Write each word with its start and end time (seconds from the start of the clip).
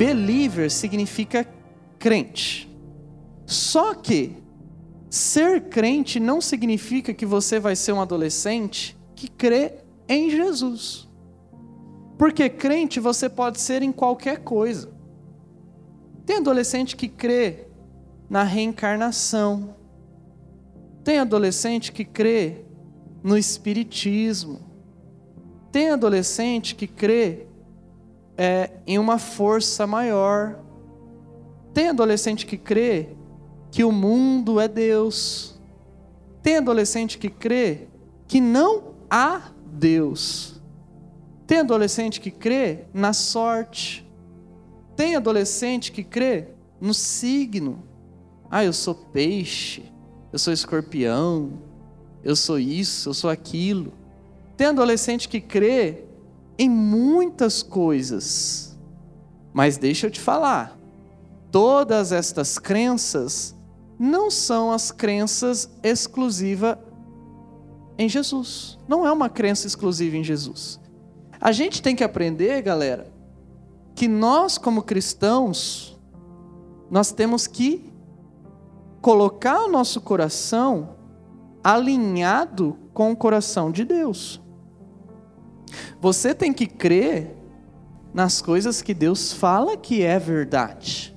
Believer 0.00 0.70
significa 0.70 1.46
crente. 1.98 2.74
Só 3.44 3.92
que 3.92 4.32
ser 5.10 5.68
crente 5.68 6.18
não 6.18 6.40
significa 6.40 7.12
que 7.12 7.26
você 7.26 7.60
vai 7.60 7.76
ser 7.76 7.92
um 7.92 8.00
adolescente 8.00 8.96
que 9.14 9.28
crê 9.28 9.74
em 10.08 10.30
Jesus. 10.30 11.06
Porque 12.16 12.48
crente 12.48 12.98
você 12.98 13.28
pode 13.28 13.60
ser 13.60 13.82
em 13.82 13.92
qualquer 13.92 14.38
coisa. 14.38 14.90
Tem 16.24 16.36
adolescente 16.38 16.96
que 16.96 17.06
crê 17.06 17.66
na 18.26 18.42
reencarnação. 18.42 19.76
Tem 21.04 21.18
adolescente 21.18 21.92
que 21.92 22.06
crê 22.06 22.64
no 23.22 23.36
espiritismo. 23.36 24.60
Tem 25.70 25.90
adolescente 25.90 26.74
que 26.74 26.86
crê 26.86 27.49
é, 28.42 28.70
em 28.86 28.98
uma 28.98 29.18
força 29.18 29.86
maior. 29.86 30.58
Tem 31.74 31.90
adolescente 31.90 32.46
que 32.46 32.56
crê 32.56 33.10
que 33.70 33.84
o 33.84 33.92
mundo 33.92 34.58
é 34.58 34.66
Deus. 34.66 35.60
Tem 36.42 36.56
adolescente 36.56 37.18
que 37.18 37.28
crê 37.28 37.86
que 38.26 38.40
não 38.40 38.94
há 39.10 39.52
Deus. 39.66 40.58
Tem 41.46 41.58
adolescente 41.58 42.18
que 42.18 42.30
crê 42.30 42.86
na 42.94 43.12
sorte. 43.12 44.08
Tem 44.96 45.16
adolescente 45.16 45.92
que 45.92 46.02
crê 46.02 46.48
no 46.80 46.94
signo. 46.94 47.84
Ah, 48.50 48.64
eu 48.64 48.72
sou 48.72 48.94
peixe, 48.94 49.82
eu 50.32 50.38
sou 50.38 50.50
escorpião, 50.50 51.60
eu 52.24 52.34
sou 52.34 52.58
isso, 52.58 53.10
eu 53.10 53.14
sou 53.14 53.28
aquilo. 53.28 53.92
Tem 54.56 54.68
adolescente 54.68 55.28
que 55.28 55.42
crê 55.42 56.04
em 56.60 56.68
muitas 56.68 57.62
coisas. 57.62 58.78
Mas 59.50 59.78
deixa 59.78 60.06
eu 60.06 60.10
te 60.10 60.20
falar, 60.20 60.78
todas 61.50 62.12
estas 62.12 62.58
crenças 62.58 63.56
não 63.98 64.30
são 64.30 64.70
as 64.70 64.90
crenças 64.90 65.70
exclusivas 65.82 66.76
em 67.96 68.10
Jesus. 68.10 68.78
Não 68.86 69.06
é 69.06 69.10
uma 69.10 69.30
crença 69.30 69.66
exclusiva 69.66 70.18
em 70.18 70.22
Jesus. 70.22 70.78
A 71.40 71.50
gente 71.50 71.80
tem 71.80 71.96
que 71.96 72.04
aprender, 72.04 72.60
galera, 72.60 73.10
que 73.94 74.06
nós 74.06 74.58
como 74.58 74.82
cristãos 74.82 75.98
nós 76.90 77.10
temos 77.10 77.46
que 77.46 77.90
colocar 79.00 79.64
o 79.64 79.70
nosso 79.70 79.98
coração 80.02 80.96
alinhado 81.64 82.76
com 82.92 83.12
o 83.12 83.16
coração 83.16 83.72
de 83.72 83.82
Deus. 83.82 84.42
Você 86.00 86.34
tem 86.34 86.52
que 86.52 86.66
crer 86.66 87.36
nas 88.12 88.42
coisas 88.42 88.82
que 88.82 88.92
Deus 88.92 89.32
fala 89.32 89.76
que 89.76 90.02
é 90.02 90.18
verdade, 90.18 91.16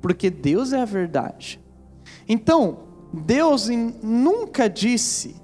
porque 0.00 0.30
Deus 0.30 0.72
é 0.72 0.80
a 0.80 0.84
verdade. 0.84 1.60
Então, 2.28 2.80
Deus 3.12 3.68
nunca 3.68 4.68
disse 4.68 5.36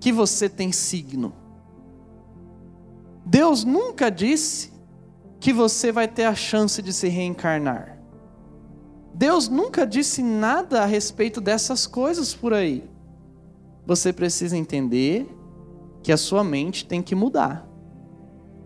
que 0.00 0.12
você 0.12 0.48
tem 0.48 0.72
signo. 0.72 1.32
Deus 3.24 3.62
nunca 3.64 4.10
disse 4.10 4.72
que 5.38 5.52
você 5.52 5.92
vai 5.92 6.08
ter 6.08 6.24
a 6.24 6.34
chance 6.34 6.80
de 6.82 6.92
se 6.92 7.08
reencarnar. 7.08 7.98
Deus 9.14 9.48
nunca 9.48 9.86
disse 9.86 10.22
nada 10.22 10.82
a 10.82 10.86
respeito 10.86 11.40
dessas 11.40 11.86
coisas 11.86 12.34
por 12.34 12.54
aí. 12.54 12.88
Você 13.86 14.12
precisa 14.12 14.56
entender 14.56 15.28
que 16.08 16.12
a 16.12 16.16
sua 16.16 16.42
mente 16.42 16.86
tem 16.86 17.02
que 17.02 17.14
mudar 17.14 17.68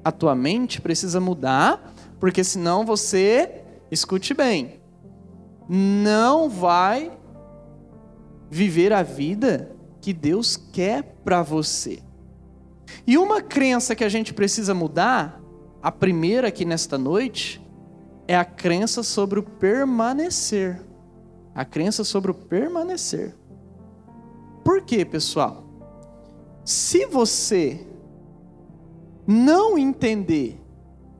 a 0.04 0.10
tua 0.10 0.34
mente 0.34 0.80
precisa 0.80 1.20
mudar, 1.20 1.94
porque 2.18 2.42
senão 2.42 2.84
você, 2.84 3.62
escute 3.90 4.34
bem, 4.34 4.80
não 5.68 6.48
vai 6.48 7.16
viver 8.50 8.92
a 8.92 9.02
vida 9.02 9.74
que 10.00 10.12
Deus 10.12 10.56
quer 10.56 11.02
para 11.24 11.42
você. 11.42 12.02
E 13.06 13.16
uma 13.16 13.40
crença 13.40 13.94
que 13.94 14.04
a 14.04 14.08
gente 14.08 14.34
precisa 14.34 14.74
mudar, 14.74 15.40
a 15.80 15.90
primeira 15.90 16.48
aqui 16.48 16.64
nesta 16.64 16.98
noite, 16.98 17.64
é 18.26 18.36
a 18.36 18.44
crença 18.44 19.02
sobre 19.02 19.38
o 19.38 19.42
permanecer. 19.42 20.82
A 21.54 21.64
crença 21.64 22.02
sobre 22.02 22.30
o 22.30 22.34
permanecer. 22.34 23.34
Por 24.64 24.82
quê, 24.82 25.04
pessoal? 25.04 25.61
Se 26.64 27.06
você 27.06 27.86
não 29.26 29.76
entender 29.76 30.60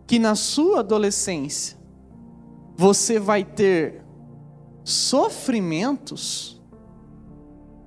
que 0.07 0.19
na 0.19 0.35
sua 0.35 0.81
adolescência 0.81 1.77
você 2.77 3.19
vai 3.19 3.45
ter 3.45 4.03
sofrimentos, 4.85 6.61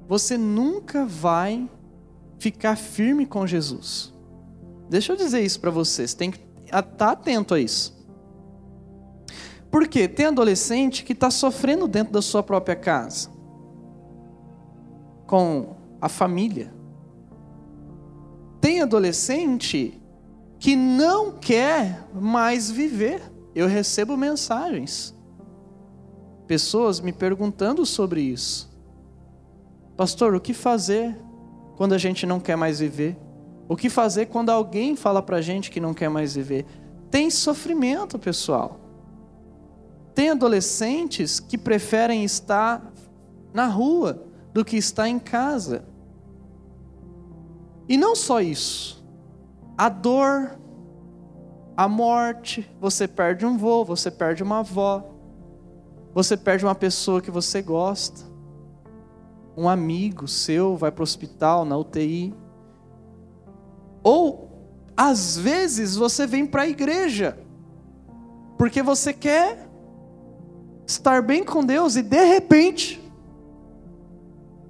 você 0.07 0.37
nunca 0.37 1.05
vai 1.05 1.69
ficar 2.37 2.75
firme 2.75 3.25
com 3.25 3.47
Jesus. 3.47 4.13
Deixa 4.89 5.13
eu 5.13 5.17
dizer 5.17 5.41
isso 5.41 5.59
para 5.59 5.71
vocês, 5.71 6.13
tem 6.13 6.31
que 6.31 6.39
estar 6.65 6.83
tá 6.83 7.11
atento 7.11 7.53
a 7.53 7.59
isso. 7.59 7.95
Porque 9.71 10.07
tem 10.07 10.27
adolescente 10.27 11.03
que 11.03 11.13
está 11.13 11.29
sofrendo 11.29 11.87
dentro 11.87 12.13
da 12.13 12.21
sua 12.21 12.43
própria 12.43 12.75
casa, 12.75 13.29
com 15.25 15.75
a 15.99 16.07
família. 16.07 16.74
Tem 18.65 18.81
adolescente 18.81 20.01
que 20.57 20.75
não 20.75 21.33
quer 21.33 22.03
mais 22.11 22.71
viver. 22.71 23.21
Eu 23.53 23.67
recebo 23.67 24.17
mensagens, 24.17 25.13
pessoas 26.47 26.99
me 26.99 27.13
perguntando 27.13 27.85
sobre 27.85 28.21
isso. 28.21 28.75
Pastor, 29.95 30.33
o 30.33 30.41
que 30.41 30.51
fazer 30.51 31.15
quando 31.77 31.93
a 31.93 31.99
gente 31.99 32.25
não 32.25 32.39
quer 32.39 32.55
mais 32.55 32.79
viver? 32.79 33.15
O 33.69 33.75
que 33.75 33.87
fazer 33.87 34.25
quando 34.25 34.49
alguém 34.49 34.95
fala 34.95 35.21
para 35.21 35.37
a 35.37 35.41
gente 35.43 35.69
que 35.69 35.79
não 35.79 35.93
quer 35.93 36.09
mais 36.09 36.33
viver? 36.33 36.65
Tem 37.11 37.29
sofrimento, 37.29 38.17
pessoal. 38.17 38.79
Tem 40.15 40.31
adolescentes 40.31 41.39
que 41.39 41.55
preferem 41.55 42.23
estar 42.23 42.91
na 43.53 43.67
rua 43.67 44.25
do 44.51 44.65
que 44.65 44.75
estar 44.75 45.07
em 45.07 45.19
casa. 45.19 45.85
E 47.87 47.97
não 47.97 48.15
só 48.15 48.41
isso 48.41 48.95
a 49.77 49.89
dor, 49.89 50.57
a 51.75 51.87
morte, 51.87 52.69
você 52.79 53.07
perde 53.07 53.45
um 53.45 53.57
vô, 53.57 53.83
você 53.83 54.09
perde 54.09 54.41
uma 54.41 54.59
avó, 54.59 55.03
você 56.13 56.37
perde 56.37 56.63
uma 56.63 56.75
pessoa 56.75 57.21
que 57.21 57.29
você 57.29 57.61
gosta, 57.61 58.23
um 59.57 59.67
amigo 59.67 60.27
seu 60.27 60.77
vai 60.77 60.91
para 60.91 61.01
o 61.01 61.03
hospital, 61.03 61.65
na 61.65 61.77
UTI. 61.77 62.33
Ou, 64.01 64.49
às 64.95 65.37
vezes, 65.37 65.95
você 65.95 66.25
vem 66.25 66.45
para 66.45 66.63
a 66.63 66.67
igreja, 66.67 67.37
porque 68.57 68.81
você 68.81 69.11
quer 69.11 69.69
estar 70.87 71.21
bem 71.21 71.43
com 71.43 71.65
Deus 71.65 71.95
e, 71.97 72.01
de 72.01 72.23
repente, 72.23 73.01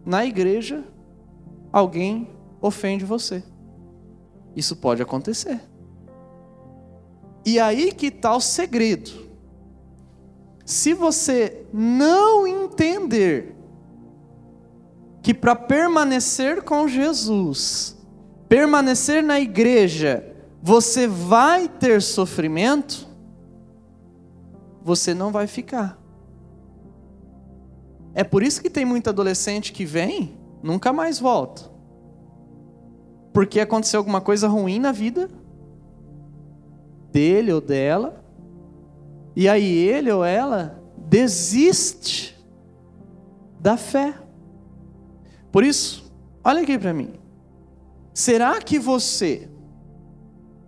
na 0.03 0.25
igreja, 0.25 0.83
alguém 1.71 2.34
ofende 2.65 3.05
você. 3.05 3.43
Isso 4.55 4.75
pode 4.75 5.01
acontecer. 5.01 5.59
E 7.45 7.59
aí 7.59 7.91
que 7.91 8.07
está 8.07 8.35
o 8.35 8.41
segredo. 8.41 9.11
Se 10.65 10.93
você 10.93 11.65
não 11.71 12.47
entender 12.47 13.55
que 15.21 15.33
para 15.33 15.55
permanecer 15.55 16.63
com 16.63 16.87
Jesus, 16.87 17.95
permanecer 18.49 19.21
na 19.23 19.39
igreja, 19.39 20.35
você 20.61 21.07
vai 21.07 21.67
ter 21.67 22.01
sofrimento, 22.01 23.07
você 24.81 25.13
não 25.13 25.31
vai 25.31 25.45
ficar. 25.45 25.99
É 28.15 28.23
por 28.23 28.41
isso 28.41 28.61
que 28.61 28.69
tem 28.69 28.85
muito 28.85 29.09
adolescente 29.09 29.71
que 29.71 29.85
vem 29.85 30.37
nunca 30.63 30.91
mais 30.91 31.19
volta. 31.19 31.74
Porque 33.35 33.59
aconteceu 33.59 33.97
alguma 33.99 34.21
coisa 34.21 34.47
ruim 34.47 34.79
na 34.79 34.93
vida 34.93 35.29
dele 37.11 37.51
ou 37.51 37.59
dela, 37.59 38.23
e 39.35 39.49
aí 39.49 39.75
ele 39.77 40.09
ou 40.09 40.23
ela 40.23 40.81
desiste 40.97 42.33
da 43.59 43.75
fé. 43.75 44.13
Por 45.51 45.65
isso, 45.65 46.09
olha 46.45 46.61
aqui 46.61 46.79
para 46.79 46.93
mim. 46.93 47.11
Será 48.13 48.61
que 48.61 48.79
você 48.79 49.49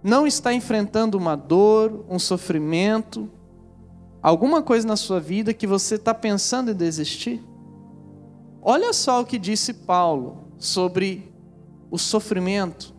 não 0.03 0.27
está 0.27 0.53
enfrentando 0.53 1.17
uma 1.17 1.37
dor, 1.37 2.05
um 2.09 2.19
sofrimento, 2.19 3.29
alguma 4.21 4.61
coisa 4.61 4.85
na 4.85 4.97
sua 4.97 5.21
vida 5.21 5.53
que 5.53 5.65
você 5.65 5.95
está 5.95 6.13
pensando 6.13 6.71
em 6.71 6.75
desistir? 6.75 7.41
Olha 8.61 8.91
só 8.91 9.21
o 9.21 9.25
que 9.25 9.39
disse 9.39 9.73
Paulo 9.73 10.49
sobre 10.57 11.36
o 11.89 11.97
sofrimento. 11.97 12.95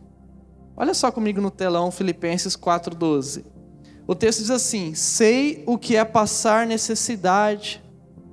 Olha 0.77 0.95
só 0.95 1.11
comigo 1.11 1.41
no 1.41 1.51
telão, 1.51 1.91
Filipenses 1.91 2.57
4,12. 2.57 3.45
O 4.07 4.15
texto 4.15 4.41
diz 4.41 4.51
assim: 4.51 4.95
Sei 4.95 5.63
o 5.67 5.77
que 5.77 5.97
é 5.97 6.05
passar 6.05 6.67
necessidade, 6.67 7.83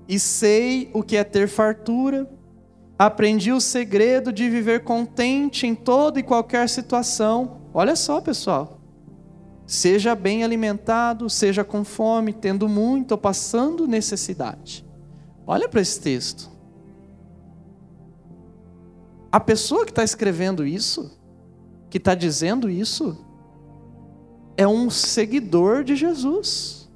e 0.08 0.20
sei 0.20 0.90
o 0.94 1.04
que 1.04 1.18
é 1.18 1.24
ter 1.24 1.48
fartura. 1.48 2.30
Aprendi 2.98 3.52
o 3.52 3.60
segredo 3.60 4.32
de 4.32 4.50
viver 4.50 4.84
contente 4.84 5.68
em 5.68 5.76
toda 5.76 6.20
e 6.20 6.24
qualquer 6.24 6.70
situação. 6.70 7.58
Olha 7.74 7.96
só, 7.96 8.22
pessoal. 8.22 8.80
Seja 9.68 10.16
bem 10.16 10.44
alimentado, 10.44 11.30
seja 11.30 11.64
com 11.64 11.84
fome, 11.84 12.32
tendo 12.32 12.70
muito 12.70 13.14
ou 13.14 13.18
passando 13.18 13.88
necessidade. 13.88 14.86
Olha 15.46 15.68
para 15.68 15.82
esse 15.82 16.00
texto. 16.00 16.55
A 19.36 19.40
pessoa 19.42 19.84
que 19.84 19.92
está 19.92 20.02
escrevendo 20.02 20.66
isso, 20.66 21.12
que 21.90 21.98
está 21.98 22.16
dizendo 22.16 22.70
isso, 22.70 23.18
é 24.56 24.66
um 24.66 24.90
seguidor 24.90 25.84
de 25.84 25.94
Jesus. 25.94 26.90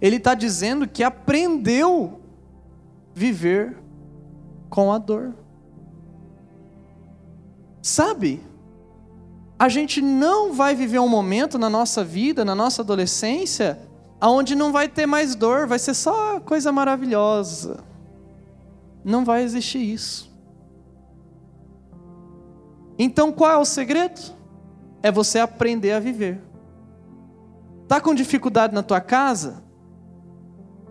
Ele 0.00 0.16
está 0.16 0.34
dizendo 0.34 0.88
que 0.88 1.04
aprendeu 1.04 2.20
viver 3.14 3.76
com 4.68 4.92
a 4.92 4.98
dor. 4.98 5.36
Sabe, 7.80 8.42
a 9.56 9.68
gente 9.68 10.02
não 10.02 10.52
vai 10.52 10.74
viver 10.74 10.98
um 10.98 11.08
momento 11.08 11.60
na 11.60 11.70
nossa 11.70 12.02
vida, 12.02 12.44
na 12.44 12.56
nossa 12.56 12.82
adolescência, 12.82 13.78
aonde 14.20 14.56
não 14.56 14.72
vai 14.72 14.88
ter 14.88 15.06
mais 15.06 15.36
dor, 15.36 15.68
vai 15.68 15.78
ser 15.78 15.94
só 15.94 16.40
coisa 16.40 16.72
maravilhosa. 16.72 17.84
Não 19.04 19.24
vai 19.24 19.44
existir 19.44 19.78
isso. 19.78 20.34
Então 22.98 23.32
qual 23.32 23.50
é 23.50 23.56
o 23.56 23.64
segredo? 23.64 24.20
É 25.02 25.12
você 25.12 25.38
aprender 25.38 25.92
a 25.92 26.00
viver. 26.00 26.40
Tá 27.86 28.00
com 28.00 28.14
dificuldade 28.14 28.74
na 28.74 28.82
tua 28.82 29.00
casa? 29.00 29.62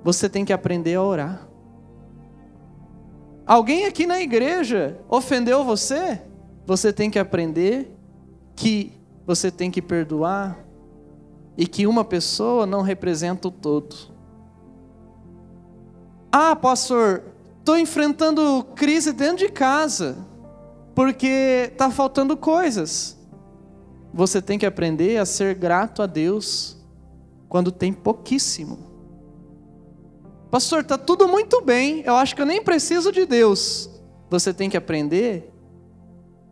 Você 0.03 0.29
tem 0.29 0.45
que 0.45 0.53
aprender 0.53 0.95
a 0.95 1.01
orar. 1.01 1.47
Alguém 3.45 3.85
aqui 3.85 4.05
na 4.05 4.21
igreja 4.21 4.99
ofendeu 5.09 5.63
você? 5.63 6.21
Você 6.65 6.93
tem 6.93 7.09
que 7.09 7.19
aprender 7.19 7.95
que 8.55 8.93
você 9.25 9.51
tem 9.51 9.69
que 9.69 9.81
perdoar 9.81 10.57
e 11.57 11.67
que 11.67 11.85
uma 11.85 12.03
pessoa 12.03 12.65
não 12.65 12.81
representa 12.81 13.47
o 13.47 13.51
todo. 13.51 13.95
Ah, 16.31 16.55
pastor, 16.55 17.23
estou 17.59 17.77
enfrentando 17.77 18.65
crise 18.75 19.13
dentro 19.13 19.37
de 19.37 19.49
casa 19.49 20.17
porque 20.95 21.69
está 21.71 21.91
faltando 21.91 22.37
coisas. 22.37 23.17
Você 24.13 24.41
tem 24.41 24.57
que 24.57 24.65
aprender 24.65 25.17
a 25.17 25.25
ser 25.25 25.53
grato 25.53 26.01
a 26.01 26.05
Deus 26.05 26.77
quando 27.49 27.69
tem 27.69 27.91
pouquíssimo. 27.91 28.79
Pastor, 30.49 30.79
está 30.79 30.97
tudo 30.97 31.27
muito 31.27 31.61
bem, 31.61 32.01
eu 32.05 32.15
acho 32.15 32.33
que 32.33 32.41
eu 32.41 32.45
nem 32.45 32.63
preciso 32.63 33.11
de 33.11 33.25
Deus. 33.25 33.89
Você 34.29 34.53
tem 34.53 34.69
que 34.69 34.77
aprender 34.77 35.51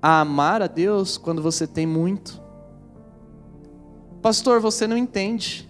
a 0.02 0.20
amar 0.20 0.62
a 0.62 0.68
Deus 0.68 1.18
quando 1.18 1.42
você 1.42 1.66
tem 1.66 1.88
muito. 1.88 2.44
Pastor, 4.22 4.60
você 4.60 4.86
não 4.86 4.98
entende. 4.98 5.70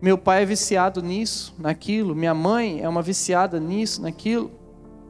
Meu 0.00 0.16
pai 0.16 0.42
é 0.42 0.46
viciado 0.46 1.02
nisso, 1.02 1.54
naquilo. 1.58 2.14
Minha 2.14 2.34
mãe 2.34 2.80
é 2.80 2.88
uma 2.88 3.02
viciada 3.02 3.60
nisso, 3.60 4.00
naquilo. 4.00 4.50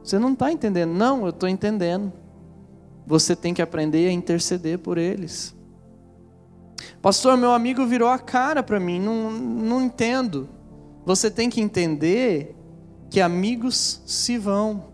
Você 0.03 0.19
não 0.19 0.33
está 0.33 0.51
entendendo. 0.51 0.91
Não, 0.91 1.23
eu 1.23 1.29
estou 1.29 1.47
entendendo 1.47 2.11
você 3.05 3.35
tem 3.35 3.53
que 3.53 3.61
aprender 3.61 4.07
a 4.07 4.11
interceder 4.11 4.79
por 4.79 4.97
eles. 4.97 5.55
Pastor, 7.01 7.37
meu 7.37 7.51
amigo 7.51 7.85
virou 7.85 8.09
a 8.09 8.17
cara 8.17 8.63
para 8.63 8.79
mim, 8.79 8.99
não, 8.99 9.31
não 9.31 9.81
entendo. 9.81 10.49
Você 11.05 11.29
tem 11.29 11.49
que 11.49 11.61
entender 11.61 12.55
que 13.09 13.21
amigos 13.21 14.01
se 14.05 14.37
vão 14.37 14.85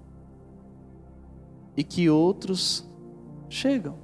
e 1.76 1.84
que 1.84 2.10
outros 2.10 2.86
chegam. 3.50 3.96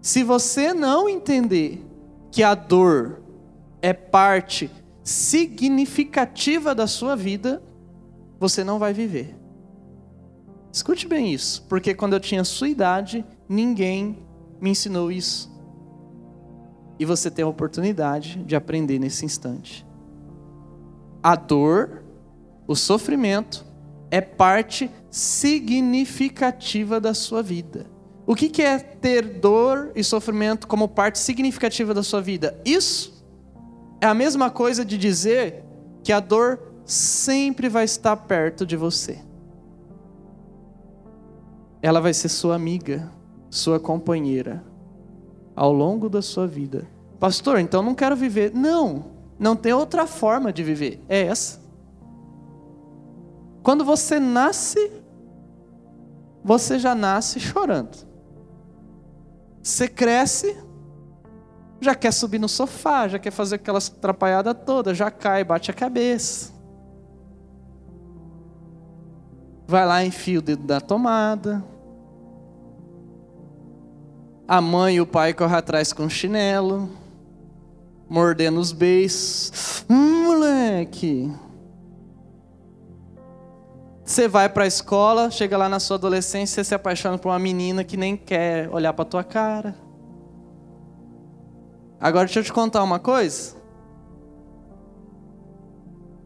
Se 0.00 0.22
você 0.22 0.72
não 0.72 1.08
entender 1.08 1.84
que 2.30 2.42
a 2.42 2.54
dor 2.54 3.22
é 3.80 3.92
parte 3.92 4.70
significativa 5.02 6.74
da 6.74 6.86
sua 6.86 7.16
vida, 7.16 7.62
você 8.38 8.62
não 8.62 8.78
vai 8.78 8.92
viver. 8.92 9.41
Escute 10.72 11.06
bem 11.06 11.30
isso, 11.34 11.66
porque 11.68 11.92
quando 11.92 12.14
eu 12.14 12.20
tinha 12.20 12.42
sua 12.44 12.66
idade, 12.66 13.22
ninguém 13.46 14.24
me 14.58 14.70
ensinou 14.70 15.12
isso. 15.12 15.52
E 16.98 17.04
você 17.04 17.30
tem 17.30 17.44
a 17.44 17.48
oportunidade 17.48 18.42
de 18.42 18.56
aprender 18.56 18.98
nesse 18.98 19.26
instante. 19.26 19.86
A 21.22 21.36
dor, 21.36 22.02
o 22.66 22.74
sofrimento, 22.74 23.66
é 24.10 24.22
parte 24.22 24.90
significativa 25.10 26.98
da 26.98 27.12
sua 27.12 27.42
vida. 27.42 27.86
O 28.26 28.34
que 28.34 28.62
é 28.62 28.78
ter 28.78 29.40
dor 29.40 29.92
e 29.94 30.02
sofrimento 30.02 30.66
como 30.66 30.88
parte 30.88 31.18
significativa 31.18 31.92
da 31.92 32.02
sua 32.02 32.22
vida? 32.22 32.58
Isso 32.64 33.22
é 34.00 34.06
a 34.06 34.14
mesma 34.14 34.48
coisa 34.48 34.86
de 34.86 34.96
dizer 34.96 35.64
que 36.02 36.12
a 36.12 36.20
dor 36.20 36.72
sempre 36.86 37.68
vai 37.68 37.84
estar 37.84 38.16
perto 38.16 38.64
de 38.64 38.76
você 38.76 39.20
ela 41.82 42.00
vai 42.00 42.14
ser 42.14 42.28
sua 42.28 42.54
amiga, 42.54 43.10
sua 43.50 43.80
companheira 43.80 44.64
ao 45.54 45.72
longo 45.72 46.08
da 46.08 46.22
sua 46.22 46.46
vida. 46.46 46.86
Pastor, 47.18 47.58
então 47.58 47.82
não 47.82 47.94
quero 47.94 48.16
viver. 48.16 48.52
Não, 48.54 49.04
não 49.38 49.56
tem 49.56 49.72
outra 49.72 50.06
forma 50.06 50.52
de 50.52 50.62
viver. 50.62 51.04
É 51.08 51.22
essa. 51.26 51.60
Quando 53.62 53.84
você 53.84 54.18
nasce, 54.18 54.92
você 56.42 56.78
já 56.78 56.94
nasce 56.94 57.38
chorando. 57.40 57.96
Você 59.62 59.86
cresce, 59.86 60.56
já 61.80 61.94
quer 61.94 62.12
subir 62.12 62.38
no 62.38 62.48
sofá, 62.48 63.06
já 63.06 63.18
quer 63.18 63.30
fazer 63.30 63.56
aquelas 63.56 63.88
atrapalhadas 63.88 64.56
todas, 64.64 64.96
já 64.96 65.10
cai, 65.10 65.44
bate 65.44 65.70
a 65.70 65.74
cabeça. 65.74 66.52
Vai 69.66 69.86
lá, 69.86 70.04
enfia 70.04 70.38
o 70.38 70.42
dedo 70.42 70.64
da 70.64 70.80
tomada. 70.80 71.71
A 74.46 74.60
mãe 74.60 74.96
e 74.96 75.00
o 75.00 75.06
pai 75.06 75.32
correm 75.32 75.56
atrás 75.56 75.92
com 75.92 76.08
chinelo, 76.08 76.88
mordendo 78.08 78.58
os 78.58 78.72
beijos. 78.72 79.84
Hum, 79.88 80.24
moleque. 80.24 81.32
Você 84.04 84.26
vai 84.26 84.48
para 84.48 84.64
a 84.64 84.66
escola, 84.66 85.30
chega 85.30 85.56
lá 85.56 85.68
na 85.68 85.78
sua 85.80 85.96
adolescência, 85.96 86.56
você 86.62 86.68
se 86.68 86.74
apaixona 86.74 87.16
por 87.16 87.28
uma 87.28 87.38
menina 87.38 87.84
que 87.84 87.96
nem 87.96 88.16
quer 88.16 88.68
olhar 88.70 88.92
para 88.92 89.04
tua 89.04 89.24
cara. 89.24 89.74
Agora 92.00 92.26
deixa 92.26 92.40
eu 92.40 92.44
te 92.44 92.52
contar 92.52 92.82
uma 92.82 92.98
coisa. 92.98 93.56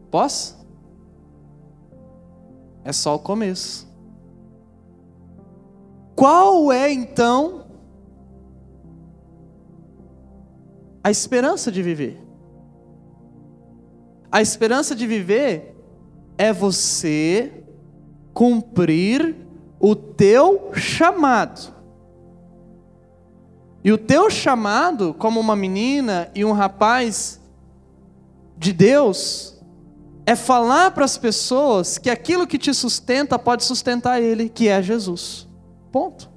Posso? 0.09 0.57
É 2.83 2.91
só 2.91 3.15
o 3.15 3.19
começo. 3.19 3.87
Qual 6.15 6.71
é 6.71 6.91
então 6.91 7.66
a 11.07 11.11
esperança 11.11 11.71
de 11.71 11.81
viver. 11.81 12.21
A 14.29 14.41
esperança 14.41 14.93
de 14.93 15.07
viver 15.07 15.73
é 16.37 16.51
você 16.51 17.63
cumprir 18.33 19.33
o 19.79 19.95
teu 19.95 20.69
chamado. 20.73 21.73
E 23.85 23.89
o 23.93 23.97
teu 23.97 24.29
chamado, 24.29 25.13
como 25.13 25.39
uma 25.39 25.55
menina 25.55 26.29
e 26.35 26.43
um 26.43 26.51
rapaz 26.51 27.39
de 28.57 28.73
Deus, 28.73 29.57
é 30.25 30.35
falar 30.35 30.91
para 30.91 31.05
as 31.05 31.17
pessoas 31.17 31.97
que 31.97 32.09
aquilo 32.09 32.45
que 32.45 32.57
te 32.57 32.73
sustenta 32.73 33.39
pode 33.39 33.63
sustentar 33.63 34.21
ele, 34.21 34.49
que 34.49 34.67
é 34.67 34.83
Jesus. 34.83 35.47
Ponto. 35.89 36.29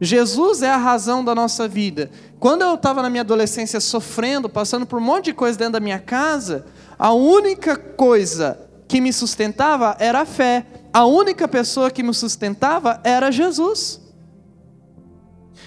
Jesus 0.00 0.62
é 0.62 0.70
a 0.70 0.76
razão 0.76 1.24
da 1.24 1.34
nossa 1.34 1.66
vida. 1.66 2.10
Quando 2.38 2.62
eu 2.62 2.74
estava 2.74 3.02
na 3.02 3.08
minha 3.08 3.22
adolescência 3.22 3.80
sofrendo, 3.80 4.48
passando 4.48 4.84
por 4.84 4.98
um 4.98 5.02
monte 5.02 5.26
de 5.26 5.32
coisa 5.32 5.58
dentro 5.58 5.74
da 5.74 5.80
minha 5.80 5.98
casa, 5.98 6.66
a 6.98 7.12
única 7.12 7.76
coisa 7.76 8.60
que 8.86 9.00
me 9.00 9.12
sustentava 9.12 9.96
era 9.98 10.20
a 10.20 10.26
fé. 10.26 10.66
A 10.92 11.04
única 11.06 11.48
pessoa 11.48 11.90
que 11.90 12.02
me 12.02 12.12
sustentava 12.12 13.00
era 13.04 13.30
Jesus. 13.30 14.00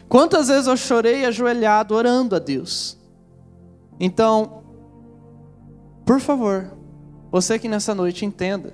Quantas 0.07 0.47
vezes 0.47 0.67
eu 0.67 0.77
chorei 0.77 1.25
ajoelhado 1.25 1.95
orando 1.95 2.35
a 2.35 2.39
Deus? 2.39 2.97
Então, 3.99 4.63
por 6.05 6.19
favor, 6.19 6.71
você 7.31 7.59
que 7.59 7.67
nessa 7.67 7.93
noite 7.93 8.25
entenda, 8.25 8.73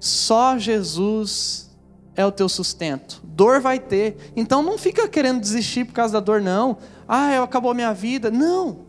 só 0.00 0.58
Jesus 0.58 1.71
é 2.14 2.24
o 2.24 2.32
teu 2.32 2.48
sustento. 2.48 3.20
Dor 3.24 3.60
vai 3.60 3.78
ter. 3.78 4.32
Então 4.36 4.62
não 4.62 4.76
fica 4.76 5.08
querendo 5.08 5.40
desistir 5.40 5.84
por 5.84 5.94
causa 5.94 6.14
da 6.14 6.20
dor, 6.20 6.40
não. 6.40 6.78
Ah, 7.08 7.42
acabou 7.42 7.70
a 7.70 7.74
minha 7.74 7.92
vida. 7.92 8.30
Não. 8.30 8.86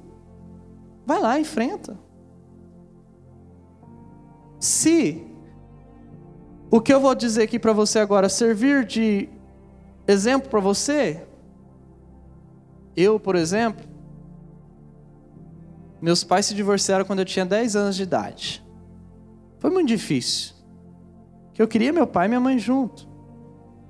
Vai 1.06 1.20
lá, 1.20 1.40
enfrenta. 1.40 1.98
Se 4.60 5.26
o 6.72 6.82
que 6.82 6.94
eu 6.94 7.00
vou 7.00 7.14
dizer 7.14 7.44
aqui 7.44 7.60
para 7.60 7.74
você 7.74 8.00
agora 8.00 8.30
servir 8.30 8.86
de 8.86 9.30
exemplo 10.08 10.50
para 10.50 10.60
você, 10.60 11.26
eu, 12.96 13.20
por 13.20 13.36
exemplo, 13.36 13.86
meus 16.02 16.24
pais 16.24 16.46
se 16.46 16.54
divorciaram 16.54 17.06
quando 17.06 17.20
eu 17.20 17.26
tinha 17.26 17.46
10 17.46 17.76
anos 17.76 17.96
de 17.96 18.04
idade. 18.04 18.64
Foi 19.60 19.70
muito 19.70 19.88
difícil. 19.88 20.54
Que 21.54 21.62
eu 21.62 21.68
queria 21.68 21.94
meu 21.94 22.08
pai 22.08 22.26
e 22.26 22.30
minha 22.30 22.42
mãe 22.42 22.58
junto. 22.60 23.13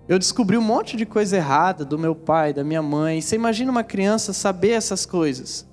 Eu 0.08 0.20
descobri 0.20 0.58
um 0.58 0.62
monte 0.62 0.98
de 0.98 1.06
coisa 1.06 1.38
errada 1.38 1.86
do 1.86 1.98
meu 1.98 2.14
pai, 2.14 2.54
da 2.54 2.64
minha 2.64 2.82
mãe. 2.82 3.22
Você 3.22 3.36
imagina 3.36 3.72
uma 3.72 3.84
criança 3.84 4.34
saber 4.34 4.72
essas 4.72 5.06
coisas? 5.06 5.66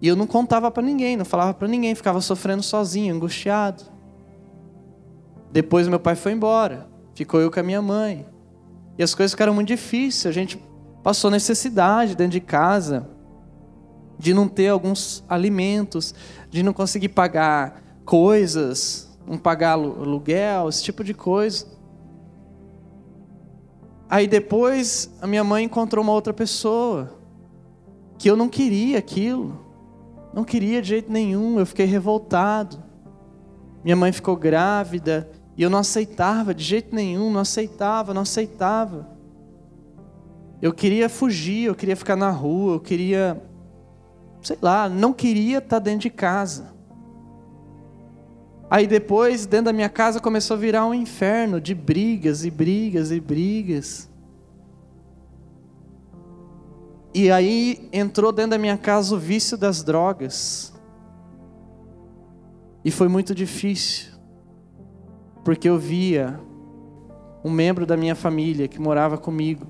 E 0.00 0.06
eu 0.06 0.14
não 0.14 0.26
contava 0.26 0.70
para 0.70 0.82
ninguém, 0.82 1.16
não 1.16 1.24
falava 1.24 1.54
para 1.54 1.66
ninguém, 1.66 1.94
ficava 1.94 2.20
sofrendo 2.20 2.62
sozinho, 2.62 3.14
angustiado. 3.14 3.84
Depois 5.50 5.88
meu 5.88 5.98
pai 5.98 6.14
foi 6.14 6.32
embora, 6.32 6.86
ficou 7.14 7.40
eu 7.40 7.50
com 7.50 7.58
a 7.58 7.62
minha 7.62 7.80
mãe. 7.80 8.26
E 8.98 9.02
as 9.02 9.14
coisas 9.14 9.32
ficaram 9.32 9.54
muito 9.54 9.68
difíceis, 9.68 10.26
a 10.26 10.32
gente 10.32 10.62
passou 11.02 11.30
necessidade 11.30 12.14
dentro 12.14 12.32
de 12.32 12.40
casa, 12.40 13.08
de 14.18 14.34
não 14.34 14.48
ter 14.48 14.68
alguns 14.68 15.24
alimentos, 15.28 16.14
de 16.50 16.62
não 16.62 16.74
conseguir 16.74 17.08
pagar 17.08 17.82
coisas, 18.04 19.16
não 19.26 19.38
pagar 19.38 19.72
aluguel, 19.72 20.68
esse 20.68 20.82
tipo 20.82 21.02
de 21.02 21.14
coisa. 21.14 21.75
Aí 24.08 24.28
depois 24.28 25.10
a 25.20 25.26
minha 25.26 25.42
mãe 25.42 25.64
encontrou 25.64 26.02
uma 26.02 26.12
outra 26.12 26.32
pessoa 26.32 27.18
que 28.18 28.30
eu 28.30 28.36
não 28.36 28.48
queria 28.48 28.98
aquilo. 28.98 29.64
Não 30.32 30.44
queria 30.44 30.80
de 30.80 30.88
jeito 30.88 31.10
nenhum, 31.10 31.58
eu 31.58 31.66
fiquei 31.66 31.86
revoltado. 31.86 32.82
Minha 33.82 33.96
mãe 33.96 34.12
ficou 34.12 34.36
grávida 34.36 35.30
e 35.56 35.62
eu 35.62 35.70
não 35.70 35.78
aceitava 35.78 36.54
de 36.54 36.62
jeito 36.62 36.94
nenhum, 36.94 37.32
não 37.32 37.40
aceitava, 37.40 38.12
não 38.12 38.22
aceitava. 38.22 39.08
Eu 40.60 40.72
queria 40.72 41.08
fugir, 41.08 41.64
eu 41.64 41.74
queria 41.74 41.96
ficar 41.96 42.16
na 42.16 42.30
rua, 42.30 42.74
eu 42.74 42.80
queria, 42.80 43.42
sei 44.42 44.58
lá, 44.60 44.88
não 44.88 45.12
queria 45.12 45.58
estar 45.58 45.78
dentro 45.78 46.00
de 46.00 46.10
casa. 46.10 46.75
Aí 48.68 48.86
depois, 48.86 49.46
dentro 49.46 49.66
da 49.66 49.72
minha 49.72 49.88
casa, 49.88 50.20
começou 50.20 50.56
a 50.56 50.60
virar 50.60 50.84
um 50.86 50.94
inferno 50.94 51.60
de 51.60 51.74
brigas 51.74 52.44
e 52.44 52.50
brigas 52.50 53.12
e 53.12 53.20
brigas. 53.20 54.10
E 57.14 57.30
aí 57.30 57.88
entrou 57.92 58.32
dentro 58.32 58.50
da 58.52 58.58
minha 58.58 58.76
casa 58.76 59.14
o 59.14 59.18
vício 59.18 59.56
das 59.56 59.84
drogas. 59.84 60.72
E 62.84 62.90
foi 62.90 63.08
muito 63.08 63.34
difícil, 63.34 64.12
porque 65.44 65.68
eu 65.68 65.78
via 65.78 66.38
um 67.44 67.50
membro 67.50 67.86
da 67.86 67.96
minha 67.96 68.14
família 68.14 68.68
que 68.68 68.80
morava 68.80 69.16
comigo, 69.16 69.66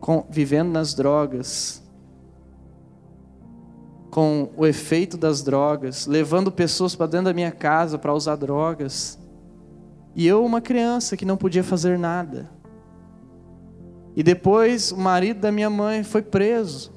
com, 0.00 0.26
vivendo 0.30 0.70
nas 0.70 0.94
drogas, 0.94 1.82
com 4.18 4.50
o 4.56 4.66
efeito 4.66 5.16
das 5.16 5.44
drogas, 5.44 6.08
levando 6.08 6.50
pessoas 6.50 6.96
para 6.96 7.06
dentro 7.06 7.26
da 7.26 7.32
minha 7.32 7.52
casa 7.52 7.96
para 7.96 8.12
usar 8.12 8.34
drogas. 8.34 9.16
E 10.12 10.26
eu, 10.26 10.44
uma 10.44 10.60
criança 10.60 11.16
que 11.16 11.24
não 11.24 11.36
podia 11.36 11.62
fazer 11.62 11.96
nada. 11.96 12.50
E 14.16 14.22
depois 14.24 14.90
o 14.90 14.96
marido 14.96 15.38
da 15.38 15.52
minha 15.52 15.70
mãe 15.70 16.02
foi 16.02 16.20
preso. 16.20 16.92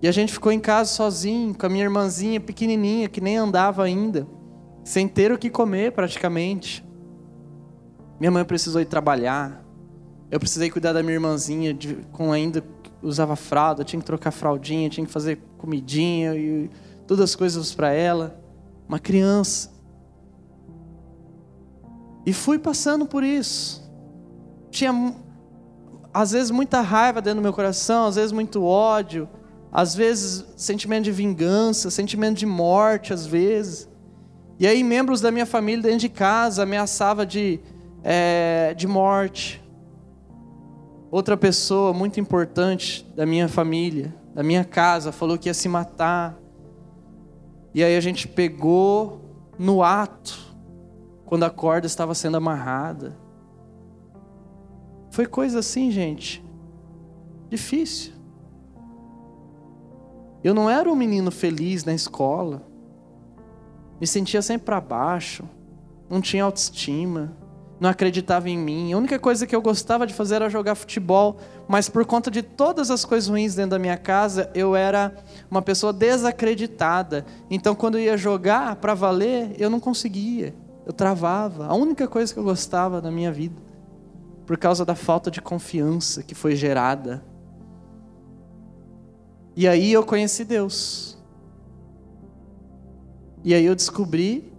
E 0.00 0.08
a 0.08 0.10
gente 0.10 0.32
ficou 0.32 0.50
em 0.50 0.58
casa 0.58 0.90
sozinho, 0.90 1.54
com 1.54 1.66
a 1.66 1.68
minha 1.68 1.84
irmãzinha 1.84 2.40
pequenininha, 2.40 3.06
que 3.06 3.20
nem 3.20 3.36
andava 3.36 3.82
ainda, 3.82 4.26
sem 4.82 5.06
ter 5.06 5.30
o 5.32 5.36
que 5.36 5.50
comer 5.50 5.92
praticamente. 5.92 6.82
Minha 8.18 8.30
mãe 8.30 8.42
precisou 8.42 8.80
ir 8.80 8.86
trabalhar. 8.86 9.62
Eu 10.30 10.40
precisei 10.40 10.70
cuidar 10.70 10.94
da 10.94 11.02
minha 11.02 11.16
irmãzinha 11.16 11.74
de, 11.74 11.94
com 12.10 12.32
ainda 12.32 12.64
usava 13.02 13.36
fralda, 13.36 13.84
tinha 13.84 14.00
que 14.00 14.06
trocar 14.06 14.30
fraldinha, 14.30 14.88
tinha 14.88 15.06
que 15.06 15.12
fazer 15.12 15.38
comidinha 15.56 16.34
e 16.34 16.70
todas 17.06 17.24
as 17.24 17.36
coisas 17.36 17.74
para 17.74 17.92
ela. 17.92 18.40
Uma 18.88 18.98
criança. 18.98 19.70
E 22.24 22.32
fui 22.32 22.58
passando 22.58 23.06
por 23.06 23.22
isso. 23.22 23.88
Tinha 24.70 25.14
às 26.12 26.32
vezes 26.32 26.50
muita 26.50 26.80
raiva 26.80 27.20
dentro 27.20 27.40
do 27.40 27.42
meu 27.42 27.52
coração, 27.52 28.06
às 28.06 28.16
vezes 28.16 28.32
muito 28.32 28.64
ódio, 28.64 29.28
às 29.70 29.94
vezes 29.94 30.44
sentimento 30.56 31.04
de 31.04 31.12
vingança, 31.12 31.90
sentimento 31.90 32.38
de 32.38 32.46
morte, 32.46 33.12
às 33.12 33.26
vezes. 33.26 33.88
E 34.58 34.66
aí 34.66 34.82
membros 34.82 35.20
da 35.20 35.30
minha 35.30 35.46
família 35.46 35.82
dentro 35.82 36.00
de 36.00 36.08
casa 36.08 36.64
ameaçava 36.64 37.24
de, 37.24 37.60
é, 38.02 38.74
de 38.76 38.86
morte. 38.86 39.62
Outra 41.10 41.36
pessoa 41.38 41.94
muito 41.94 42.20
importante 42.20 43.06
da 43.16 43.24
minha 43.24 43.48
família, 43.48 44.14
da 44.34 44.42
minha 44.42 44.62
casa, 44.62 45.10
falou 45.10 45.38
que 45.38 45.48
ia 45.48 45.54
se 45.54 45.68
matar. 45.68 46.38
E 47.74 47.82
aí 47.82 47.96
a 47.96 48.00
gente 48.00 48.28
pegou 48.28 49.20
no 49.58 49.82
ato, 49.82 50.38
quando 51.24 51.44
a 51.44 51.50
corda 51.50 51.86
estava 51.86 52.14
sendo 52.14 52.36
amarrada. 52.36 53.16
Foi 55.10 55.24
coisa 55.24 55.60
assim, 55.60 55.90
gente, 55.90 56.44
difícil. 57.48 58.12
Eu 60.44 60.52
não 60.52 60.68
era 60.68 60.90
um 60.90 60.94
menino 60.94 61.30
feliz 61.30 61.84
na 61.84 61.94
escola. 61.94 62.62
Me 63.98 64.06
sentia 64.06 64.42
sempre 64.42 64.66
para 64.66 64.80
baixo, 64.80 65.48
não 66.08 66.20
tinha 66.20 66.44
autoestima 66.44 67.37
não 67.80 67.88
acreditava 67.88 68.48
em 68.48 68.58
mim. 68.58 68.92
A 68.92 68.96
única 68.96 69.18
coisa 69.18 69.46
que 69.46 69.54
eu 69.54 69.62
gostava 69.62 70.06
de 70.06 70.14
fazer 70.14 70.36
era 70.36 70.48
jogar 70.48 70.74
futebol, 70.74 71.36
mas 71.68 71.88
por 71.88 72.04
conta 72.04 72.30
de 72.30 72.42
todas 72.42 72.90
as 72.90 73.04
coisas 73.04 73.28
ruins 73.28 73.54
dentro 73.54 73.70
da 73.72 73.78
minha 73.78 73.96
casa, 73.96 74.50
eu 74.54 74.74
era 74.74 75.14
uma 75.50 75.62
pessoa 75.62 75.92
desacreditada. 75.92 77.24
Então, 77.50 77.74
quando 77.74 77.96
eu 77.96 78.02
ia 78.02 78.16
jogar 78.16 78.76
para 78.76 78.94
valer, 78.94 79.54
eu 79.58 79.70
não 79.70 79.78
conseguia, 79.78 80.54
eu 80.84 80.92
travava. 80.92 81.66
A 81.66 81.74
única 81.74 82.08
coisa 82.08 82.32
que 82.32 82.38
eu 82.38 82.44
gostava 82.44 83.00
da 83.00 83.10
minha 83.10 83.30
vida, 83.30 83.60
por 84.44 84.56
causa 84.56 84.84
da 84.84 84.94
falta 84.94 85.30
de 85.30 85.40
confiança 85.40 86.22
que 86.22 86.34
foi 86.34 86.56
gerada. 86.56 87.22
E 89.54 89.68
aí 89.68 89.92
eu 89.92 90.04
conheci 90.04 90.44
Deus. 90.44 91.18
E 93.44 93.54
aí 93.54 93.64
eu 93.64 93.74
descobri 93.74 94.52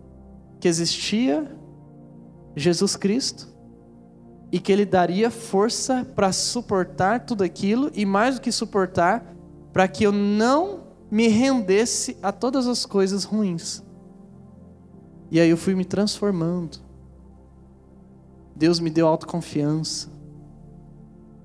que 0.59 0.67
existia 0.67 1.58
Jesus 2.55 2.95
Cristo 2.95 3.47
e 4.51 4.59
que 4.59 4.71
Ele 4.71 4.85
daria 4.85 5.29
força 5.29 6.05
para 6.15 6.31
suportar 6.31 7.25
tudo 7.25 7.43
aquilo 7.43 7.91
e 7.93 8.05
mais 8.05 8.35
do 8.35 8.41
que 8.41 8.51
suportar, 8.51 9.35
para 9.71 9.87
que 9.87 10.03
eu 10.03 10.11
não 10.11 10.87
me 11.11 11.27
rendesse 11.27 12.17
a 12.21 12.31
todas 12.31 12.67
as 12.67 12.85
coisas 12.85 13.23
ruins. 13.23 13.83
E 15.31 15.39
aí 15.39 15.49
eu 15.49 15.57
fui 15.57 15.75
me 15.75 15.85
transformando. 15.85 16.79
Deus 18.55 18.79
me 18.79 18.89
deu 18.89 19.07
autoconfiança. 19.07 20.09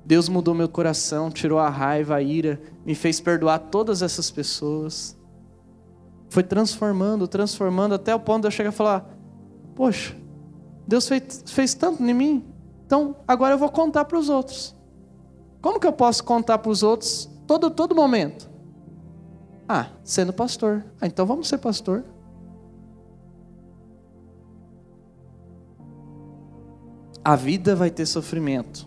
Deus 0.05 0.29
mudou 0.29 0.55
meu 0.55 0.69
coração, 0.69 1.31
tirou 1.31 1.59
a 1.59 1.69
raiva, 1.69 2.17
a 2.17 2.23
ira, 2.23 2.61
me 2.85 2.95
fez 2.95 3.21
perdoar 3.21 3.59
todas 3.59 4.03
essas 4.03 4.31
pessoas. 4.31 5.17
Foi 6.29 6.43
transformando, 6.43 7.29
transformando, 7.29 7.95
até 7.95 8.15
o 8.15 8.21
ponto 8.21 8.43
de 8.43 8.49
eu 8.49 8.51
chegar 8.51 8.71
a 8.71 8.73
falar: 8.73 9.17
Poxa, 9.75 10.15
Deus 10.87 11.09
fez, 11.09 11.43
fez 11.47 11.75
tanto 11.75 12.03
em 12.03 12.15
mim, 12.15 12.45
então 12.87 13.17
agora 13.27 13.55
eu 13.55 13.59
vou 13.59 13.71
contar 13.71 14.05
para 14.05 14.19
os 14.19 14.29
outros. 14.29 14.75
Como 15.61 15.81
que 15.81 15.87
eu 15.87 15.93
posso 15.93 16.23
contar 16.23 16.59
para 16.59 16.71
os 16.71 16.83
outros 16.83 17.29
todo, 17.47 17.71
todo 17.71 17.95
momento? 17.95 18.51
Ah, 19.67 19.89
sendo 20.03 20.33
pastor. 20.33 20.85
Ah, 21.01 21.07
então 21.07 21.25
vamos 21.25 21.49
ser 21.49 21.57
pastor. 21.57 22.05
A 27.25 27.35
vida 27.35 27.75
vai 27.75 27.91
ter 27.91 28.05
sofrimento. 28.05 28.87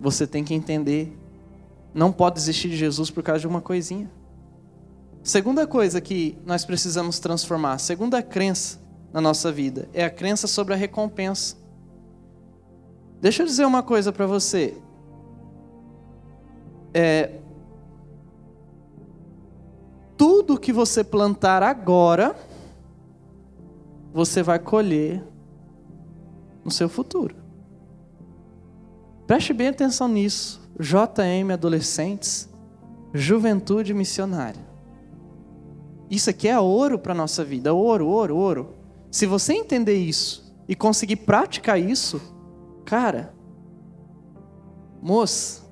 Você 0.00 0.28
tem 0.28 0.44
que 0.44 0.54
entender. 0.54 1.18
Não 1.92 2.12
pode 2.12 2.36
desistir 2.36 2.68
de 2.68 2.76
Jesus 2.76 3.10
por 3.10 3.24
causa 3.24 3.40
de 3.40 3.48
uma 3.48 3.60
coisinha. 3.60 4.08
Segunda 5.24 5.66
coisa 5.66 6.00
que 6.00 6.38
nós 6.44 6.64
precisamos 6.64 7.18
transformar, 7.18 7.78
segunda 7.78 8.22
crença 8.22 8.83
na 9.14 9.20
nossa 9.20 9.52
vida, 9.52 9.88
é 9.94 10.04
a 10.04 10.10
crença 10.10 10.48
sobre 10.48 10.74
a 10.74 10.76
recompensa. 10.76 11.56
Deixa 13.20 13.44
eu 13.44 13.46
dizer 13.46 13.64
uma 13.64 13.80
coisa 13.80 14.12
para 14.12 14.26
você. 14.26 14.76
É, 16.92 17.38
tudo 20.16 20.58
que 20.58 20.72
você 20.72 21.04
plantar 21.04 21.62
agora, 21.62 22.34
você 24.12 24.42
vai 24.42 24.58
colher 24.58 25.22
no 26.64 26.72
seu 26.72 26.88
futuro. 26.88 27.36
Preste 29.28 29.52
bem 29.52 29.68
atenção 29.68 30.08
nisso. 30.08 30.60
JM 30.76 31.52
Adolescentes, 31.52 32.48
Juventude 33.12 33.94
Missionária. 33.94 34.60
Isso 36.10 36.28
aqui 36.30 36.48
é 36.48 36.58
ouro 36.58 36.98
para 36.98 37.14
nossa 37.14 37.44
vida, 37.44 37.72
ouro, 37.72 38.08
ouro, 38.08 38.36
ouro. 38.36 38.83
Se 39.14 39.26
você 39.26 39.52
entender 39.52 39.94
isso 39.94 40.52
e 40.66 40.74
conseguir 40.74 41.14
praticar 41.14 41.80
isso, 41.80 42.20
cara, 42.84 43.32
moça, 45.00 45.62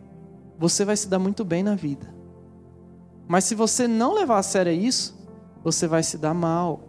você 0.57 0.85
vai 0.85 0.97
se 0.97 1.09
dar 1.09 1.19
muito 1.19 1.45
bem 1.45 1.61
na 1.61 1.75
vida. 1.75 2.15
Mas 3.27 3.43
se 3.43 3.57
você 3.57 3.89
não 3.89 4.15
levar 4.15 4.39
a 4.39 4.45
sério 4.45 4.73
isso, 4.73 5.19
você 5.65 5.89
vai 5.89 6.05
se 6.05 6.17
dar 6.17 6.33
mal. 6.33 6.83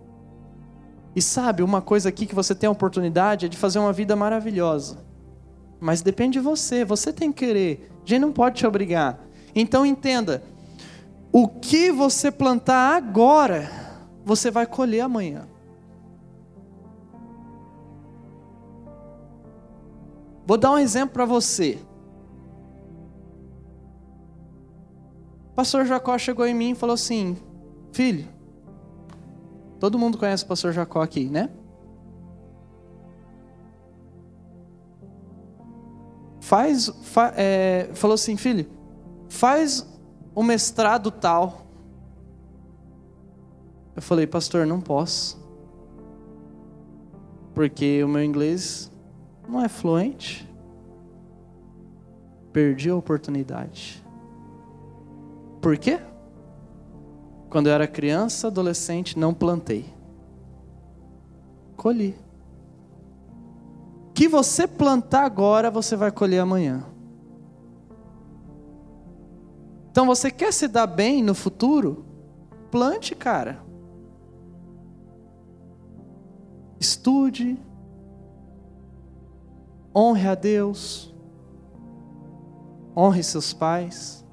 E 1.16 1.24
sabe, 1.24 1.64
uma 1.64 1.82
coisa 1.82 2.10
aqui 2.10 2.28
que 2.28 2.36
você 2.36 2.54
tem 2.54 2.68
a 2.68 2.72
oportunidade 2.72 3.48
é 3.48 3.50
de 3.50 3.58
fazer 3.58 3.80
uma 3.80 3.92
vida 3.92 4.16
maravilhosa. 4.16 5.04
Mas 5.80 6.04
depende 6.04 6.34
de 6.34 6.46
você, 6.46 6.86
você 6.86 7.12
tem 7.12 7.32
que 7.32 7.48
querer. 7.48 7.92
A 8.06 8.08
gente 8.08 8.22
não 8.22 8.32
pode 8.32 8.58
te 8.58 8.68
obrigar. 8.68 9.20
Então 9.56 9.84
entenda, 9.84 10.44
o 11.32 11.48
que 11.48 11.92
você 11.92 12.30
plantar 12.30 12.96
agora, 12.96 13.72
você 14.24 14.52
vai 14.52 14.68
colher 14.68 15.02
amanhã. 15.02 15.52
Vou 20.46 20.58
dar 20.58 20.72
um 20.72 20.78
exemplo 20.78 21.14
para 21.14 21.26
você. 21.26 21.80
O 25.52 25.56
pastor 25.56 25.86
Jacó 25.86 26.18
chegou 26.18 26.46
em 26.46 26.54
mim 26.54 26.72
e 26.72 26.76
falou 26.76 26.96
assim: 26.96 27.38
Filho, 27.92 28.28
todo 29.80 30.00
mundo 30.00 30.18
conhece 30.18 30.44
o 30.44 30.48
pastor 30.48 30.74
Jacó 30.74 31.02
aqui, 31.02 31.26
né? 31.30 31.50
Faz, 36.40 36.88
fa, 37.04 37.34
é, 37.38 37.90
falou 37.94 38.16
assim, 38.16 38.36
filho, 38.36 38.68
faz 39.30 39.88
o 40.36 40.44
mestrado 40.44 41.10
tal. 41.10 41.66
Eu 43.96 44.02
falei, 44.02 44.28
pastor, 44.28 44.68
não 44.68 44.82
posso. 44.82 45.42
Porque 47.54 48.04
o 48.04 48.08
meu 48.08 48.24
inglês 48.24 48.92
não 49.48 49.64
é 49.64 49.68
fluente. 49.68 50.50
Perdi 52.52 52.90
a 52.90 52.96
oportunidade. 52.96 54.04
Por 55.62 55.78
quê? 55.78 56.00
Quando 57.50 57.68
eu 57.68 57.74
era 57.74 57.88
criança, 57.88 58.48
adolescente, 58.48 59.18
não 59.18 59.34
plantei. 59.34 59.86
Colhi. 61.78 62.16
Que 64.14 64.28
você 64.28 64.68
plantar 64.68 65.24
agora, 65.24 65.72
você 65.72 65.96
vai 65.96 66.12
colher 66.12 66.40
amanhã. 66.40 66.86
Então 69.90 70.06
você 70.06 70.32
quer 70.32 70.52
se 70.52 70.68
dar 70.68 70.88
bem 70.88 71.22
no 71.22 71.36
futuro? 71.36 72.06
Plante, 72.72 73.16
cara. 73.16 73.62
Estude. 76.80 77.58
Honre 79.96 80.28
a 80.28 80.36
Deus. 80.36 81.14
Honre 82.96 83.24
seus 83.24 83.54
pais. 83.54 84.24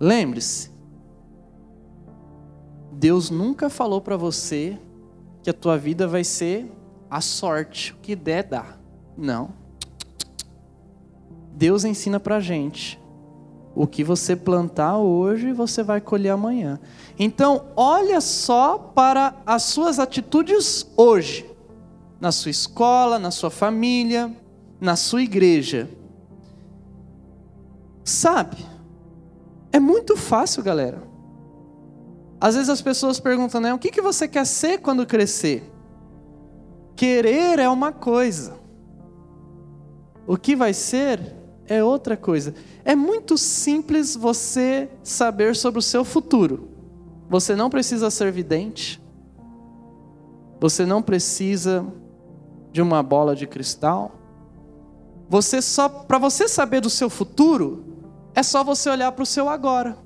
Lembre-se, 0.00 0.70
Deus 2.92 3.30
nunca 3.30 3.68
falou 3.68 4.00
para 4.00 4.16
você 4.16 4.78
que 5.42 5.50
a 5.50 5.54
tua 5.54 5.76
vida 5.76 6.06
vai 6.06 6.22
ser 6.22 6.70
a 7.10 7.20
sorte, 7.20 7.92
o 7.92 7.96
que 7.96 8.14
der 8.14 8.44
dar. 8.44 8.80
Não. 9.16 9.50
Deus 11.52 11.84
ensina 11.84 12.20
para 12.20 12.38
gente. 12.38 13.00
O 13.74 13.86
que 13.86 14.02
você 14.02 14.34
plantar 14.34 14.98
hoje, 14.98 15.52
você 15.52 15.82
vai 15.82 16.00
colher 16.00 16.30
amanhã. 16.30 16.80
Então, 17.18 17.66
olha 17.76 18.20
só 18.20 18.78
para 18.78 19.34
as 19.46 19.64
suas 19.64 19.98
atitudes 19.98 20.86
hoje, 20.96 21.48
na 22.20 22.32
sua 22.32 22.50
escola, 22.50 23.18
na 23.18 23.30
sua 23.30 23.50
família, 23.50 24.34
na 24.80 24.96
sua 24.96 25.22
igreja. 25.22 25.88
Sabe? 28.04 28.56
É 29.72 29.78
muito 29.78 30.16
fácil, 30.16 30.62
galera. 30.62 31.02
Às 32.40 32.54
vezes 32.54 32.68
as 32.68 32.80
pessoas 32.80 33.20
perguntam, 33.20 33.60
né? 33.60 33.74
O 33.74 33.78
que, 33.78 33.90
que 33.90 34.00
você 34.00 34.26
quer 34.26 34.46
ser 34.46 34.78
quando 34.78 35.06
crescer? 35.06 35.62
Querer 36.96 37.58
é 37.58 37.68
uma 37.68 37.92
coisa. 37.92 38.56
O 40.26 40.36
que 40.36 40.54
vai 40.54 40.72
ser 40.72 41.34
é 41.66 41.82
outra 41.82 42.16
coisa. 42.16 42.54
É 42.84 42.94
muito 42.94 43.36
simples 43.36 44.16
você 44.16 44.88
saber 45.02 45.54
sobre 45.54 45.78
o 45.78 45.82
seu 45.82 46.04
futuro. 46.04 46.68
Você 47.28 47.54
não 47.54 47.68
precisa 47.68 48.10
ser 48.10 48.32
vidente. 48.32 49.02
Você 50.60 50.86
não 50.86 51.02
precisa 51.02 51.86
de 52.72 52.82
uma 52.82 53.02
bola 53.02 53.34
de 53.34 53.46
cristal. 53.46 54.12
Você 55.28 55.60
só 55.60 55.88
para 55.88 56.18
você 56.18 56.48
saber 56.48 56.80
do 56.80 56.90
seu 56.90 57.10
futuro, 57.10 57.84
é 58.34 58.42
só 58.42 58.64
você 58.64 58.88
olhar 58.88 59.12
para 59.12 59.22
o 59.22 59.26
seu 59.26 59.48
agora. 59.48 59.96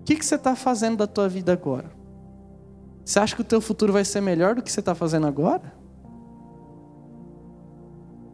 O 0.00 0.04
que, 0.04 0.16
que 0.16 0.24
você 0.24 0.36
está 0.36 0.56
fazendo 0.56 0.98
da 0.98 1.06
tua 1.06 1.28
vida 1.28 1.52
agora? 1.52 1.90
Você 3.04 3.18
acha 3.18 3.34
que 3.34 3.42
o 3.42 3.44
teu 3.44 3.60
futuro 3.60 3.92
vai 3.92 4.04
ser 4.04 4.20
melhor 4.20 4.54
do 4.54 4.62
que 4.62 4.70
você 4.70 4.80
está 4.80 4.94
fazendo 4.94 5.26
agora? 5.26 5.72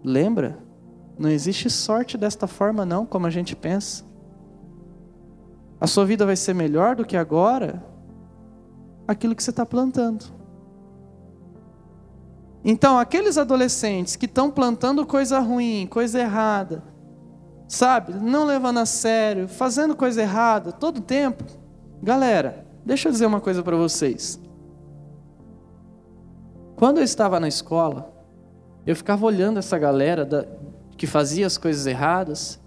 Lembra? 0.02 0.58
Não 1.18 1.30
existe 1.30 1.70
sorte 1.70 2.18
desta 2.18 2.46
forma, 2.46 2.84
não, 2.84 3.06
como 3.06 3.26
a 3.26 3.30
gente 3.30 3.54
pensa. 3.54 4.04
A 5.80 5.86
sua 5.86 6.04
vida 6.04 6.26
vai 6.26 6.36
ser 6.36 6.54
melhor 6.54 6.96
do 6.96 7.04
que 7.04 7.16
agora 7.16 7.84
aquilo 9.06 9.34
que 9.34 9.42
você 9.42 9.50
está 9.50 9.64
plantando. 9.64 10.24
Então, 12.64 12.98
aqueles 12.98 13.36
adolescentes 13.36 14.16
que 14.16 14.24
estão 14.24 14.50
plantando 14.50 15.04
coisa 15.04 15.38
ruim, 15.38 15.86
coisa 15.86 16.18
errada, 16.18 16.82
sabe, 17.68 18.14
não 18.14 18.46
levando 18.46 18.78
a 18.78 18.86
sério, 18.86 19.46
fazendo 19.46 19.94
coisa 19.94 20.22
errada 20.22 20.72
todo 20.72 21.02
tempo, 21.02 21.44
galera, 22.02 22.66
deixa 22.84 23.08
eu 23.08 23.12
dizer 23.12 23.26
uma 23.26 23.40
coisa 23.40 23.62
para 23.62 23.76
vocês. 23.76 24.40
Quando 26.74 26.98
eu 26.98 27.04
estava 27.04 27.38
na 27.38 27.48
escola, 27.48 28.12
eu 28.86 28.96
ficava 28.96 29.26
olhando 29.26 29.58
essa 29.58 29.78
galera 29.78 30.24
da, 30.24 30.46
que 30.96 31.06
fazia 31.06 31.46
as 31.46 31.58
coisas 31.58 31.86
erradas, 31.86 32.58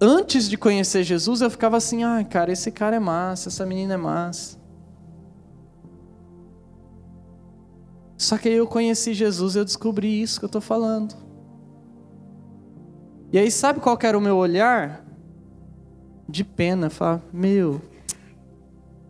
antes 0.00 0.48
de 0.48 0.56
conhecer 0.56 1.02
Jesus, 1.02 1.40
eu 1.40 1.50
ficava 1.50 1.78
assim: 1.78 2.04
ah, 2.04 2.22
cara, 2.24 2.52
esse 2.52 2.70
cara 2.70 2.96
é 2.96 3.00
massa, 3.00 3.48
essa 3.48 3.64
menina 3.64 3.94
é 3.94 3.96
massa. 3.96 4.58
Só 8.16 8.38
que 8.38 8.48
aí 8.48 8.54
eu 8.54 8.66
conheci 8.66 9.12
Jesus 9.12 9.54
e 9.54 9.58
eu 9.58 9.64
descobri 9.64 10.20
isso 10.22 10.38
que 10.38 10.44
eu 10.44 10.48
estou 10.48 10.60
falando. 10.60 11.14
E 13.32 13.38
aí, 13.38 13.50
sabe 13.50 13.80
qual 13.80 13.98
era 14.02 14.16
o 14.16 14.20
meu 14.20 14.36
olhar? 14.36 15.04
De 16.28 16.44
pena, 16.44 16.88
falar: 16.88 17.20
meu, 17.32 17.80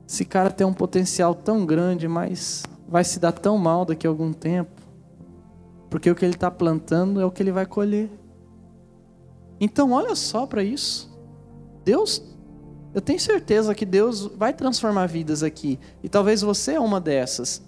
esse 0.08 0.24
cara 0.24 0.50
tem 0.50 0.66
um 0.66 0.72
potencial 0.72 1.34
tão 1.34 1.66
grande, 1.66 2.08
mas 2.08 2.62
vai 2.88 3.04
se 3.04 3.18
dar 3.18 3.32
tão 3.32 3.58
mal 3.58 3.84
daqui 3.84 4.06
a 4.06 4.10
algum 4.10 4.32
tempo. 4.32 4.70
Porque 5.90 6.10
o 6.10 6.14
que 6.14 6.24
ele 6.24 6.34
está 6.34 6.50
plantando 6.50 7.20
é 7.20 7.24
o 7.24 7.30
que 7.30 7.42
ele 7.42 7.52
vai 7.52 7.66
colher. 7.66 8.10
Então, 9.60 9.92
olha 9.92 10.14
só 10.14 10.46
para 10.46 10.62
isso. 10.62 11.12
Deus, 11.84 12.22
eu 12.94 13.00
tenho 13.00 13.20
certeza 13.20 13.74
que 13.74 13.84
Deus 13.84 14.26
vai 14.26 14.52
transformar 14.52 15.06
vidas 15.06 15.42
aqui. 15.42 15.78
E 16.02 16.08
talvez 16.08 16.42
você 16.42 16.72
é 16.72 16.80
uma 16.80 17.00
dessas. 17.00 17.62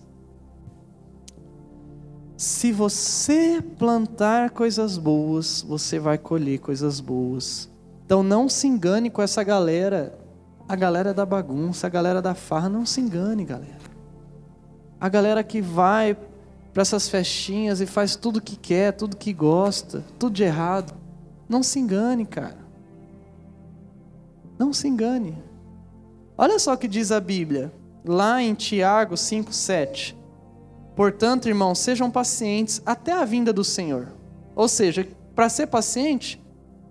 Se 2.36 2.70
você 2.70 3.64
plantar 3.78 4.50
coisas 4.50 4.98
boas, 4.98 5.62
você 5.62 5.98
vai 5.98 6.18
colher 6.18 6.58
coisas 6.58 7.00
boas. 7.00 7.66
Então 8.04 8.22
não 8.22 8.46
se 8.46 8.66
engane 8.66 9.08
com 9.08 9.22
essa 9.22 9.42
galera, 9.42 10.18
a 10.68 10.76
galera 10.76 11.14
da 11.14 11.24
bagunça, 11.24 11.86
a 11.86 11.90
galera 11.90 12.20
da 12.20 12.34
farra, 12.34 12.68
não 12.68 12.84
se 12.84 13.00
engane, 13.00 13.42
galera. 13.42 13.86
A 15.00 15.08
galera 15.08 15.42
que 15.42 15.62
vai 15.62 16.14
para 16.74 16.82
essas 16.82 17.08
festinhas 17.08 17.80
e 17.80 17.86
faz 17.86 18.16
tudo 18.16 18.38
que 18.38 18.54
quer, 18.54 18.92
tudo 18.92 19.16
que 19.16 19.32
gosta, 19.32 20.04
tudo 20.18 20.34
de 20.34 20.42
errado. 20.42 20.92
Não 21.48 21.62
se 21.62 21.78
engane, 21.78 22.26
cara. 22.26 22.58
Não 24.58 24.74
se 24.74 24.86
engane. 24.86 25.42
Olha 26.36 26.58
só 26.58 26.74
o 26.74 26.78
que 26.78 26.86
diz 26.86 27.10
a 27.10 27.18
Bíblia, 27.18 27.72
lá 28.04 28.42
em 28.42 28.52
Tiago 28.52 29.14
5,7. 29.14 30.25
Portanto, 30.96 31.46
irmãos, 31.46 31.78
sejam 31.78 32.10
pacientes 32.10 32.80
até 32.86 33.12
a 33.12 33.24
vinda 33.24 33.52
do 33.52 33.62
Senhor. 33.62 34.08
Ou 34.54 34.66
seja, 34.66 35.06
para 35.34 35.50
ser 35.50 35.66
paciente, 35.66 36.42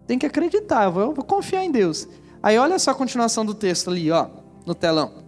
tem 0.05 0.19
que 0.19 0.27
acreditar, 0.27 0.87
vou, 0.89 1.13
vou 1.13 1.25
confiar 1.25 1.65
em 1.65 1.71
Deus. 1.71 2.07
Aí 2.41 2.57
olha 2.59 2.77
só 2.77 2.91
a 2.91 2.95
continuação 2.95 3.43
do 3.43 3.55
texto 3.55 3.89
ali, 3.89 4.11
ó, 4.11 4.27
no 4.63 4.75
telão. 4.75 5.25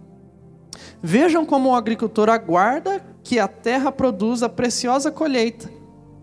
Vejam 1.02 1.44
como 1.44 1.70
o 1.70 1.74
agricultor 1.74 2.28
aguarda 2.28 3.04
que 3.24 3.40
a 3.40 3.48
terra 3.48 3.90
produza 3.90 4.48
preciosa 4.48 5.10
colheita, 5.10 5.68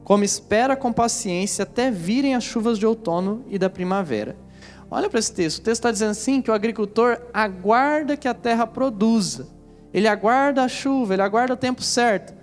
como 0.06 0.24
espera 0.24 0.78
com 0.78 0.94
paciência 0.94 1.64
até 1.64 1.92
virem 1.92 2.36
as 2.36 2.44
chuvas 2.46 2.80
de 2.80 2.86
outono 2.86 3.44
e 3.50 3.60
da 3.60 3.70
primavera. 3.70 4.38
Olha 4.90 5.10
para 5.10 5.20
esse 5.20 5.34
texto. 5.34 5.60
O 5.60 5.62
texto 5.64 5.80
está 5.80 5.92
dizendo 5.92 6.12
assim 6.12 6.42
que 6.42 6.50
o 6.50 6.54
agricultor 6.54 7.20
aguarda 7.34 8.16
que 8.16 8.28
a 8.28 8.34
terra 8.34 8.66
produza. 8.66 9.48
Ele 9.94 10.08
aguarda 10.08 10.64
a 10.64 10.68
chuva, 10.68 11.14
ele 11.14 11.22
aguarda 11.22 11.54
o 11.54 11.58
tempo 11.58 11.82
certo. 11.82 12.35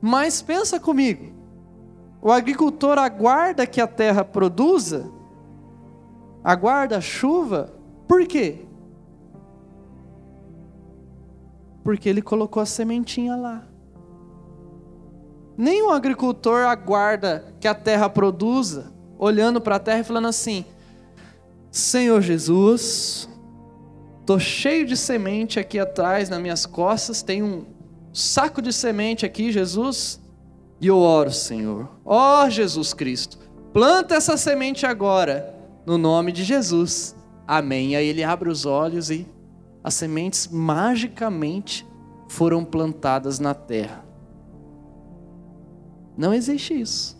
Mas 0.00 0.40
pensa 0.40 0.80
comigo. 0.80 1.32
O 2.22 2.30
agricultor 2.30 2.98
aguarda 2.98 3.66
que 3.66 3.80
a 3.80 3.86
terra 3.86 4.24
produza, 4.24 5.10
aguarda 6.44 6.98
a 6.98 7.00
chuva, 7.00 7.72
por 8.06 8.26
quê? 8.26 8.66
Porque 11.82 12.08
ele 12.08 12.20
colocou 12.20 12.62
a 12.62 12.66
sementinha 12.66 13.36
lá. 13.36 13.64
Nenhum 15.56 15.90
agricultor 15.90 16.66
aguarda 16.66 17.54
que 17.58 17.68
a 17.68 17.74
terra 17.74 18.08
produza, 18.08 18.92
olhando 19.18 19.60
para 19.60 19.76
a 19.76 19.78
terra 19.78 20.00
e 20.00 20.04
falando 20.04 20.28
assim: 20.28 20.64
Senhor 21.70 22.20
Jesus, 22.20 23.28
estou 24.20 24.38
cheio 24.38 24.86
de 24.86 24.96
semente 24.96 25.58
aqui 25.58 25.78
atrás 25.78 26.28
nas 26.28 26.40
minhas 26.40 26.66
costas, 26.66 27.22
tem 27.22 27.42
um 27.42 27.64
saco 28.12 28.60
de 28.60 28.72
semente 28.72 29.24
aqui, 29.24 29.52
Jesus, 29.52 30.20
e 30.80 30.86
eu 30.86 30.98
oro, 30.98 31.30
Senhor. 31.30 31.88
Ó 32.04 32.44
oh, 32.44 32.50
Jesus 32.50 32.94
Cristo, 32.94 33.38
planta 33.72 34.14
essa 34.14 34.36
semente 34.36 34.86
agora, 34.86 35.54
no 35.86 35.98
nome 35.98 36.32
de 36.32 36.44
Jesus. 36.44 37.14
Amém. 37.46 37.96
Aí 37.96 38.06
ele 38.06 38.24
abre 38.24 38.48
os 38.48 38.64
olhos 38.64 39.10
e 39.10 39.26
as 39.82 39.94
sementes 39.94 40.48
magicamente 40.48 41.86
foram 42.28 42.64
plantadas 42.64 43.38
na 43.38 43.54
terra. 43.54 44.04
Não 46.16 46.32
existe 46.32 46.78
isso. 46.78 47.18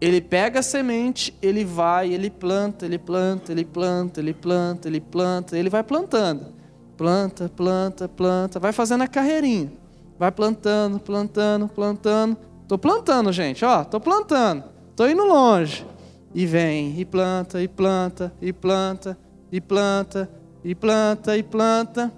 Ele 0.00 0.20
pega 0.20 0.60
a 0.60 0.62
semente, 0.62 1.36
ele 1.42 1.64
vai, 1.64 2.12
ele 2.12 2.30
planta, 2.30 2.86
ele 2.86 2.98
planta, 2.98 3.50
ele 3.50 3.64
planta, 3.64 4.20
ele 4.20 4.32
planta, 4.32 4.88
ele 4.88 5.00
planta, 5.00 5.58
ele 5.58 5.68
vai 5.68 5.82
plantando. 5.82 6.57
Planta, 6.98 7.48
planta, 7.48 8.08
planta, 8.08 8.58
vai 8.58 8.72
fazendo 8.72 9.04
a 9.04 9.06
carreirinha. 9.06 9.72
Vai 10.18 10.32
plantando, 10.32 10.98
plantando, 10.98 11.68
plantando. 11.68 12.36
Tô 12.66 12.76
plantando, 12.76 13.32
gente, 13.32 13.64
ó, 13.64 13.84
tô 13.84 14.00
plantando. 14.00 14.64
Tô 14.96 15.06
indo 15.06 15.24
longe. 15.24 15.86
E 16.34 16.44
vem, 16.44 16.98
e 16.98 17.04
planta, 17.04 17.62
e 17.62 17.68
planta, 17.68 18.32
e 18.42 18.52
planta, 18.52 19.16
e 19.52 19.60
planta, 19.60 20.28
e 20.64 20.74
planta, 20.74 21.36
e 21.36 21.42
planta. 21.44 22.12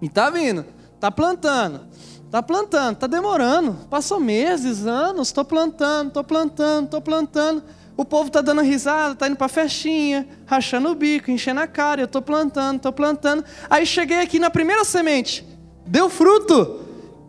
E 0.00 0.08
tá 0.08 0.30
vindo, 0.30 0.64
tá 0.98 1.10
plantando, 1.10 1.82
tá 2.30 2.42
plantando, 2.42 2.96
tá 2.96 3.06
demorando. 3.06 3.74
Passou 3.90 4.18
meses, 4.18 4.86
anos, 4.86 5.30
tô 5.30 5.44
plantando, 5.44 6.10
tô 6.10 6.24
plantando, 6.24 6.88
tô 6.88 7.02
plantando. 7.02 7.62
O 7.96 8.04
povo 8.04 8.30
tá 8.30 8.42
dando 8.42 8.60
risada, 8.60 9.14
tá 9.14 9.26
indo 9.26 9.36
pra 9.36 9.48
festinha, 9.48 10.28
rachando 10.44 10.90
o 10.90 10.94
bico, 10.94 11.30
enchendo 11.30 11.60
a 11.60 11.66
cara. 11.66 12.02
Eu 12.02 12.08
tô 12.08 12.20
plantando, 12.20 12.80
tô 12.80 12.92
plantando. 12.92 13.44
Aí 13.70 13.86
cheguei 13.86 14.20
aqui 14.20 14.38
na 14.38 14.50
primeira 14.50 14.84
semente, 14.84 15.46
deu 15.86 16.10
fruto. 16.10 16.80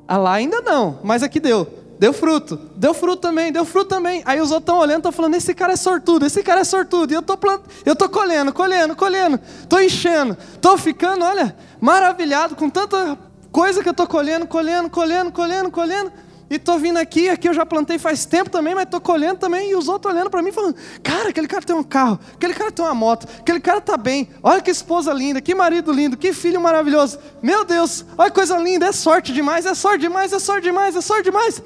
Ah 0.07 0.17
lá 0.17 0.33
ainda 0.33 0.61
não, 0.61 0.99
mas 1.03 1.23
aqui 1.23 1.39
deu. 1.39 1.85
Deu 1.99 2.13
fruto, 2.13 2.59
deu 2.75 2.93
fruto 2.93 3.17
também, 3.17 3.51
deu 3.51 3.65
fruto 3.65 3.89
também. 3.89 4.21
Aí 4.23 4.39
os 4.39 4.51
outros 4.51 4.65
estão 4.65 4.77
olhando, 4.77 4.97
estão 4.97 5.11
falando: 5.11 5.33
esse 5.33 5.53
cara 5.53 5.73
é 5.73 5.75
sortudo, 5.75 6.25
esse 6.25 6.43
cara 6.43 6.61
é 6.61 6.63
sortudo. 6.63 7.11
E 7.11 7.15
eu 7.15 7.21
estou 7.21 7.35
plant... 7.37 7.61
eu 7.85 7.95
tô 7.95 8.07
colhendo, 8.07 8.53
colhendo, 8.53 8.95
colhendo, 8.95 9.39
estou 9.61 9.81
enchendo, 9.81 10.37
estou 10.53 10.77
ficando, 10.77 11.25
olha, 11.25 11.55
maravilhado 11.81 12.55
com 12.55 12.69
tanta 12.69 13.17
coisa 13.51 13.81
que 13.81 13.89
eu 13.89 13.91
estou 13.91 14.05
colhendo, 14.05 14.45
colhendo, 14.45 14.89
colhendo, 14.89 15.31
colhendo, 15.31 15.71
colhendo. 15.71 16.11
E 16.49 16.55
estou 16.55 16.79
vindo 16.79 16.97
aqui, 16.97 17.27
aqui 17.27 17.49
eu 17.49 17.53
já 17.53 17.65
plantei 17.65 17.99
faz 17.99 18.25
tempo 18.25 18.49
também, 18.49 18.73
mas 18.73 18.85
estou 18.85 19.01
colhendo 19.01 19.37
também. 19.37 19.71
E 19.71 19.75
os 19.75 19.89
outros 19.89 20.13
olhando 20.13 20.29
para 20.29 20.41
mim 20.41 20.51
falando: 20.51 20.75
Cara, 21.03 21.29
aquele 21.29 21.47
cara 21.47 21.61
tem 21.61 21.75
um 21.75 21.83
carro, 21.83 22.17
aquele 22.33 22.53
cara 22.53 22.71
tem 22.71 22.85
uma 22.85 22.95
moto, 22.95 23.27
aquele 23.39 23.59
cara 23.59 23.79
está 23.79 23.97
bem. 23.97 24.29
Olha 24.41 24.61
que 24.61 24.71
esposa 24.71 25.11
linda, 25.11 25.41
que 25.41 25.53
marido 25.53 25.91
lindo, 25.91 26.15
que 26.15 26.31
filho 26.31 26.61
maravilhoso. 26.61 27.19
Meu 27.41 27.65
Deus, 27.65 28.05
olha 28.17 28.29
que 28.29 28.35
coisa 28.35 28.57
linda, 28.57 28.85
é 28.85 28.91
sorte 28.93 29.33
demais, 29.33 29.65
é 29.65 29.73
sorte 29.73 29.99
demais, 29.99 30.31
é 30.31 30.39
sorte 30.39 30.63
demais, 30.63 30.95
é 30.95 31.01
sorte 31.01 31.23
demais. 31.23 31.61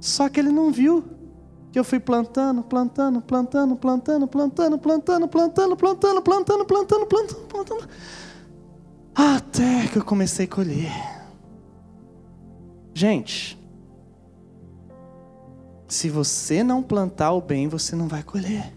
Só 0.00 0.28
que 0.30 0.40
ele 0.40 0.50
não 0.50 0.70
viu 0.70 1.04
que 1.70 1.78
eu 1.78 1.84
fui 1.84 2.00
plantando, 2.00 2.62
plantando, 2.62 3.20
plantando, 3.20 3.76
plantando, 3.76 4.26
plantando, 4.26 4.78
plantando, 4.78 5.28
plantando, 5.28 5.76
plantando, 5.76 6.22
plantando, 6.22 6.64
plantando, 6.64 6.64
plantando, 6.64 7.46
plantando, 7.46 7.88
até 9.14 9.86
que 9.88 9.98
eu 9.98 10.04
comecei 10.04 10.46
a 10.46 10.48
colher. 10.48 11.17
Gente, 12.98 13.58
se 15.86 16.08
você 16.08 16.62
não 16.62 16.82
plantar 16.82 17.32
o 17.32 17.40
bem, 17.40 17.68
você 17.68 17.94
não 17.94 18.08
vai 18.08 18.22
colher. 18.22 18.74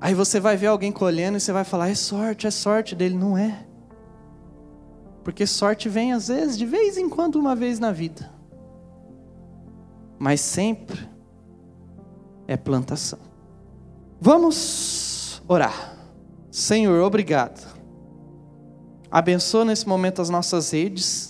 Aí 0.00 0.14
você 0.14 0.40
vai 0.40 0.56
ver 0.56 0.68
alguém 0.68 0.90
colhendo 0.92 1.36
e 1.36 1.40
você 1.40 1.52
vai 1.52 1.64
falar: 1.64 1.88
é 1.88 1.94
sorte, 1.94 2.46
é 2.46 2.50
sorte 2.50 2.94
dele. 2.94 3.14
Não 3.14 3.36
é. 3.36 3.66
Porque 5.22 5.46
sorte 5.46 5.88
vem 5.88 6.12
às 6.12 6.28
vezes, 6.28 6.56
de 6.56 6.64
vez 6.64 6.96
em 6.96 7.08
quando, 7.08 7.36
uma 7.36 7.54
vez 7.54 7.78
na 7.78 7.92
vida 7.92 8.40
mas 10.20 10.42
sempre 10.42 11.08
é 12.46 12.54
plantação. 12.54 13.18
Vamos 14.20 15.42
orar. 15.48 15.96
Senhor, 16.50 17.02
obrigado. 17.02 17.74
Abençoa 19.10 19.64
nesse 19.64 19.88
momento 19.88 20.20
as 20.20 20.28
nossas 20.28 20.72
redes, 20.72 21.29